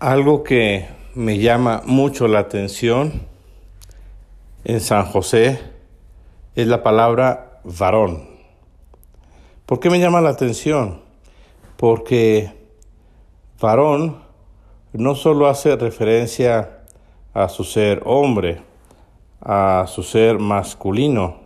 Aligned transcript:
Algo 0.00 0.44
que 0.44 0.86
me 1.16 1.38
llama 1.38 1.82
mucho 1.84 2.28
la 2.28 2.38
atención 2.38 3.26
en 4.62 4.78
San 4.78 5.06
José 5.06 5.58
es 6.54 6.68
la 6.68 6.84
palabra 6.84 7.60
varón. 7.64 8.28
¿Por 9.66 9.80
qué 9.80 9.90
me 9.90 9.98
llama 9.98 10.20
la 10.20 10.30
atención? 10.30 11.00
Porque 11.76 12.52
varón 13.60 14.22
no 14.92 15.16
solo 15.16 15.48
hace 15.48 15.74
referencia 15.74 16.84
a 17.34 17.48
su 17.48 17.64
ser 17.64 18.00
hombre, 18.04 18.62
a 19.40 19.86
su 19.88 20.04
ser 20.04 20.38
masculino, 20.38 21.38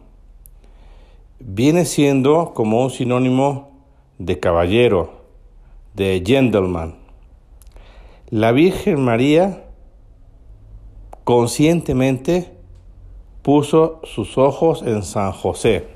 viene 1.41 1.87
siendo 1.87 2.53
como 2.53 2.83
un 2.83 2.91
sinónimo 2.91 3.71
de 4.19 4.39
caballero, 4.39 5.23
de 5.95 6.23
gentleman. 6.23 7.02
La 8.33 8.51
Virgen 8.53 9.05
María 9.05 9.67
conscientemente 11.25 12.57
puso 13.43 14.01
sus 14.05 14.39
ojos 14.39 14.83
en 14.87 15.03
San 15.03 15.33
José. 15.33 15.89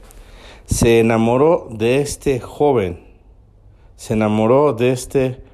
Se 0.66 1.00
enamoró 1.00 1.66
de 1.70 2.02
este 2.02 2.38
joven, 2.38 3.00
se 3.96 4.12
enamoró 4.12 4.74
de 4.74 4.92
este 4.92 5.44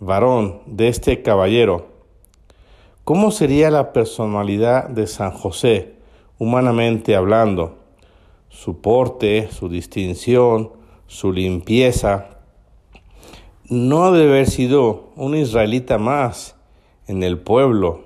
varón, 0.00 0.62
de 0.66 0.88
este 0.88 1.22
caballero. 1.22 1.86
¿Cómo 3.04 3.30
sería 3.30 3.70
la 3.70 3.92
personalidad 3.92 4.88
de 4.88 5.06
San 5.06 5.30
José, 5.30 5.94
humanamente 6.40 7.14
hablando? 7.14 7.78
Su 8.48 8.80
porte, 8.80 9.48
su 9.52 9.68
distinción, 9.68 10.72
su 11.06 11.32
limpieza, 11.32 12.31
no 13.72 14.12
debe 14.12 14.32
haber 14.32 14.50
sido 14.50 15.12
un 15.16 15.34
israelita 15.34 15.96
más 15.96 16.56
en 17.06 17.22
el 17.22 17.38
pueblo. 17.38 18.02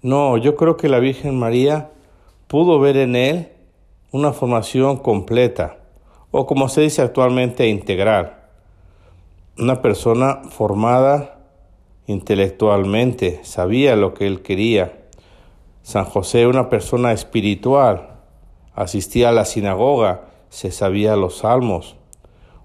No, 0.00 0.38
yo 0.38 0.56
creo 0.56 0.78
que 0.78 0.88
la 0.88 1.00
Virgen 1.00 1.38
María 1.38 1.90
pudo 2.46 2.80
ver 2.80 2.96
en 2.96 3.14
él 3.14 3.48
una 4.10 4.32
formación 4.32 4.96
completa, 4.96 5.76
o 6.30 6.46
como 6.46 6.70
se 6.70 6.80
dice 6.80 7.02
actualmente, 7.02 7.68
integral. 7.68 8.38
Una 9.58 9.82
persona 9.82 10.44
formada 10.48 11.40
intelectualmente, 12.06 13.40
sabía 13.42 13.96
lo 13.96 14.14
que 14.14 14.26
él 14.26 14.40
quería. 14.40 15.08
San 15.82 16.06
José, 16.06 16.46
una 16.46 16.70
persona 16.70 17.12
espiritual, 17.12 18.16
asistía 18.74 19.28
a 19.28 19.32
la 19.32 19.44
sinagoga, 19.44 20.30
se 20.48 20.70
sabía 20.70 21.16
los 21.16 21.36
salmos 21.36 21.99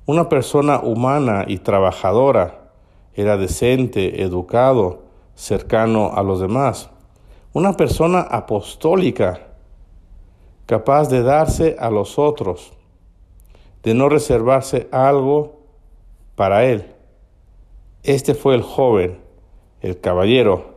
una 0.05 0.29
persona 0.29 0.79
humana 0.79 1.45
y 1.47 1.57
trabajadora, 1.57 2.69
era 3.15 3.37
decente, 3.37 4.21
educado, 4.21 5.03
cercano 5.33 6.11
a 6.13 6.21
los 6.21 6.39
demás. 6.39 6.89
Una 7.53 7.73
persona 7.73 8.21
apostólica, 8.21 9.47
capaz 10.65 11.09
de 11.09 11.23
darse 11.23 11.75
a 11.79 11.89
los 11.89 12.19
otros, 12.19 12.73
de 13.81 13.93
no 13.93 14.09
reservarse 14.09 14.87
algo 14.91 15.61
para 16.35 16.65
él. 16.65 16.93
Este 18.03 18.35
fue 18.35 18.55
el 18.55 18.61
joven, 18.61 19.19
el 19.81 19.99
caballero, 19.99 20.75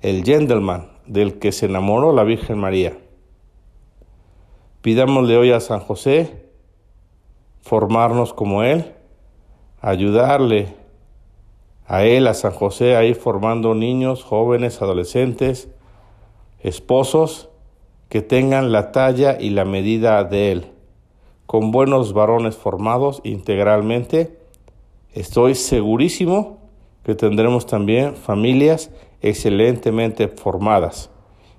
el 0.00 0.22
gentleman 0.22 0.92
del 1.06 1.38
que 1.38 1.50
se 1.50 1.66
enamoró 1.66 2.12
la 2.12 2.22
Virgen 2.22 2.58
María. 2.58 2.96
Pidámosle 4.82 5.36
hoy 5.36 5.50
a 5.50 5.60
San 5.60 5.80
José 5.80 6.47
formarnos 7.68 8.32
como 8.32 8.62
Él, 8.62 8.94
ayudarle 9.82 10.74
a 11.86 12.04
Él, 12.04 12.26
a 12.26 12.32
San 12.32 12.52
José, 12.52 12.96
a 12.96 13.04
ir 13.04 13.14
formando 13.14 13.74
niños, 13.74 14.24
jóvenes, 14.24 14.80
adolescentes, 14.80 15.68
esposos 16.60 17.50
que 18.08 18.22
tengan 18.22 18.72
la 18.72 18.90
talla 18.90 19.36
y 19.38 19.50
la 19.50 19.66
medida 19.66 20.24
de 20.24 20.52
Él. 20.52 20.72
Con 21.44 21.70
buenos 21.70 22.14
varones 22.14 22.56
formados 22.56 23.20
integralmente, 23.22 24.38
estoy 25.12 25.54
segurísimo 25.54 26.58
que 27.04 27.14
tendremos 27.14 27.66
también 27.66 28.16
familias 28.16 28.90
excelentemente 29.20 30.28
formadas. 30.28 31.10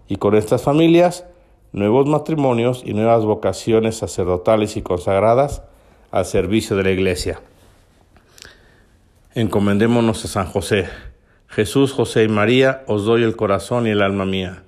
Y 0.07 0.15
con 0.15 0.35
estas 0.35 0.63
familias, 0.63 1.27
nuevos 1.71 2.07
matrimonios 2.07 2.81
y 2.83 2.93
nuevas 2.93 3.25
vocaciones 3.25 3.97
sacerdotales 3.97 4.75
y 4.75 4.81
consagradas 4.81 5.61
al 6.11 6.25
servicio 6.25 6.75
de 6.75 6.83
la 6.83 6.91
iglesia. 6.91 7.39
Encomendémonos 9.35 10.25
a 10.25 10.27
San 10.27 10.47
José. 10.47 10.89
Jesús, 11.47 11.91
José 11.91 12.23
y 12.23 12.27
María, 12.27 12.83
os 12.87 13.05
doy 13.05 13.23
el 13.23 13.35
corazón 13.35 13.87
y 13.87 13.91
el 13.91 14.01
alma 14.01 14.25
mía. 14.25 14.63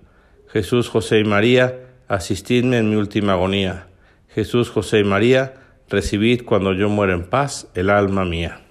Jesús, 0.48 0.90
José 0.90 1.20
y 1.20 1.24
María, 1.24 1.80
asistidme 2.08 2.78
en 2.78 2.90
mi 2.90 2.96
última 2.96 3.34
agonía. 3.34 3.88
Jesús, 4.30 4.70
José 4.70 5.00
y 5.00 5.04
María, 5.04 5.56
recibid 5.90 6.44
cuando 6.46 6.74
yo 6.74 6.90
muera 6.90 7.14
en 7.14 7.26
paz 7.26 7.68
el 7.76 7.90
alma 7.90 8.26
mía. 8.26 8.62